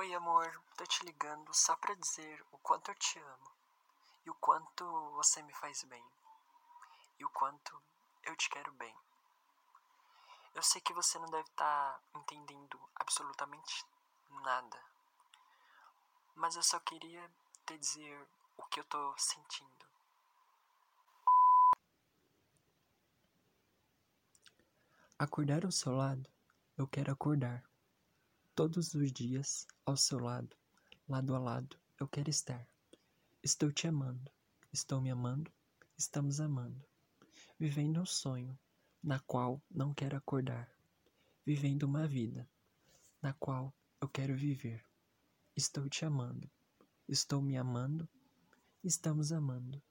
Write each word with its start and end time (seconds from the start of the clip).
Oi, 0.00 0.14
amor, 0.14 0.50
tô 0.78 0.86
te 0.86 1.04
ligando 1.04 1.52
só 1.52 1.76
pra 1.76 1.92
dizer 1.92 2.42
o 2.52 2.56
quanto 2.60 2.90
eu 2.90 2.94
te 2.94 3.18
amo 3.18 3.50
e 4.24 4.30
o 4.30 4.34
quanto 4.36 4.82
você 5.10 5.42
me 5.42 5.52
faz 5.52 5.84
bem 5.84 6.02
e 7.18 7.24
o 7.26 7.28
quanto 7.28 7.78
eu 8.22 8.34
te 8.34 8.48
quero 8.48 8.72
bem. 8.72 8.96
Eu 10.54 10.62
sei 10.62 10.80
que 10.80 10.94
você 10.94 11.18
não 11.18 11.28
deve 11.28 11.46
estar 11.50 11.92
tá 11.92 12.18
entendendo 12.18 12.80
absolutamente 12.94 13.84
nada, 14.42 14.82
mas 16.34 16.56
eu 16.56 16.62
só 16.62 16.80
queria 16.80 17.30
te 17.66 17.76
dizer 17.76 18.26
o 18.56 18.62
que 18.68 18.80
eu 18.80 18.84
tô 18.84 19.14
sentindo. 19.18 19.86
Acordar 25.18 25.66
ao 25.66 25.70
seu 25.70 25.94
lado, 25.94 26.26
eu 26.78 26.88
quero 26.88 27.12
acordar. 27.12 27.69
Todos 28.54 28.94
os 28.94 29.12
dias, 29.12 29.66
ao 29.86 29.96
seu 29.96 30.18
lado, 30.18 30.56
lado 31.08 31.34
a 31.34 31.38
lado, 31.38 31.78
eu 31.98 32.06
quero 32.06 32.28
estar. 32.28 32.68
Estou 33.42 33.72
te 33.72 33.86
amando, 33.86 34.30
estou 34.72 35.00
me 35.00 35.10
amando, 35.10 35.50
estamos 35.96 36.40
amando. 36.40 36.84
Vivendo 37.58 38.00
um 38.00 38.06
sonho, 38.06 38.58
na 39.02 39.18
qual 39.20 39.62
não 39.70 39.94
quero 39.94 40.16
acordar. 40.16 40.70
Vivendo 41.46 41.84
uma 41.84 42.06
vida, 42.06 42.48
na 43.22 43.32
qual 43.34 43.72
eu 44.00 44.08
quero 44.08 44.36
viver. 44.36 44.84
Estou 45.56 45.88
te 45.88 46.04
amando, 46.04 46.50
estou 47.08 47.40
me 47.40 47.56
amando, 47.56 48.08
estamos 48.82 49.32
amando. 49.32 49.82